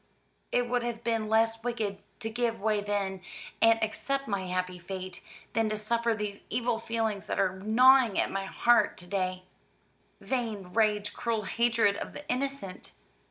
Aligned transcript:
It 0.51 0.67
would 0.67 0.81
have 0.81 1.03
been 1.03 1.29
less 1.29 1.63
wicked 1.63 1.99
to 2.21 2.29
give 2.31 2.59
way 2.59 2.81
then, 2.81 3.21
and 3.61 3.77
accept 3.83 4.27
my 4.27 4.47
happy 4.47 4.79
fate, 4.79 5.21
than 5.53 5.69
to 5.69 5.77
suffer 5.77 6.15
these 6.15 6.41
evil 6.49 6.79
feelings 6.79 7.27
that 7.27 7.39
are 7.39 7.59
gnawing 7.59 8.17
at 8.17 8.31
my 8.31 8.45
heart 8.45 8.97
to 8.97 9.05
day 9.05 9.43
vain 10.19 10.73
rage, 10.73 11.13
cruel 11.13 11.43
hatred 11.43 11.97
of 11.97 12.13
the 12.13 12.27
innocent!" 12.29 12.93